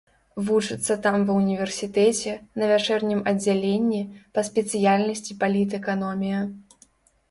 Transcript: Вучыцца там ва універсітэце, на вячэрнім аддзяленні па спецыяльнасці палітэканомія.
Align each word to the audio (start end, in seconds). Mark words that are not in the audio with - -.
Вучыцца 0.45 0.95
там 1.03 1.25
ва 1.27 1.35
універсітэце, 1.41 2.33
на 2.63 2.71
вячэрнім 2.73 3.23
аддзяленні 3.35 4.01
па 4.37 4.49
спецыяльнасці 4.53 5.41
палітэканомія. 5.47 6.47